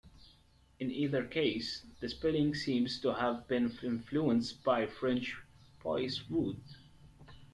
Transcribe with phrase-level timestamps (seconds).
[0.79, 5.37] In either case, the spelling seems to have been influenced by French
[5.83, 6.57] "bois" 'wood'.